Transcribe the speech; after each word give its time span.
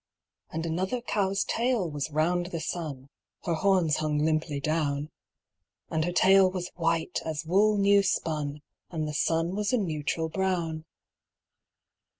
And 0.49 0.65
another 0.65 0.99
cow's 0.99 1.43
tail 1.43 1.87
was 1.87 2.09
round 2.09 2.47
the 2.47 2.59
sun 2.59 3.09
(Her 3.43 3.53
horns 3.53 3.97
hung 3.97 4.17
limply 4.17 4.59
down); 4.59 5.11
And 5.91 6.05
her 6.05 6.11
tail 6.11 6.49
was 6.49 6.71
white 6.73 7.19
as 7.23 7.45
wool 7.45 7.77
new 7.77 8.01
spun, 8.01 8.63
And 8.89 9.07
the 9.07 9.13
sun 9.13 9.55
was 9.55 9.73
a 9.73 9.77
neutral 9.77 10.27
brown. 10.27 10.85